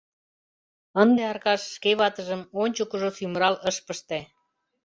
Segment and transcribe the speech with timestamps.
[1.01, 4.19] Ынде Аркаш шке ватыжым ончыкыжо сӱмырал ыш пыште.